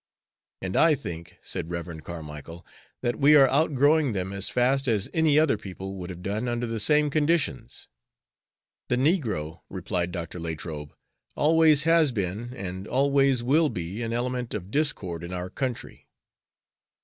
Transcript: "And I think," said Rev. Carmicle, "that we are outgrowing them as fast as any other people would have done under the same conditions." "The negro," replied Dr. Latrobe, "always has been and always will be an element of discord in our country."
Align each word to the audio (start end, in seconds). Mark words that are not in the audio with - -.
"And 0.63 0.75
I 0.75 0.95
think," 0.95 1.37
said 1.43 1.69
Rev. 1.69 2.01
Carmicle, 2.03 2.65
"that 3.03 3.17
we 3.17 3.35
are 3.35 3.47
outgrowing 3.47 4.13
them 4.13 4.33
as 4.33 4.49
fast 4.49 4.87
as 4.87 5.07
any 5.13 5.37
other 5.37 5.59
people 5.59 5.93
would 5.93 6.09
have 6.09 6.23
done 6.23 6.47
under 6.47 6.65
the 6.65 6.79
same 6.79 7.11
conditions." 7.11 7.87
"The 8.89 8.95
negro," 8.95 9.61
replied 9.69 10.11
Dr. 10.11 10.39
Latrobe, 10.39 10.95
"always 11.35 11.83
has 11.83 12.11
been 12.11 12.51
and 12.55 12.87
always 12.87 13.43
will 13.43 13.69
be 13.69 14.01
an 14.01 14.11
element 14.11 14.55
of 14.55 14.71
discord 14.71 15.23
in 15.23 15.33
our 15.33 15.51
country." 15.51 16.07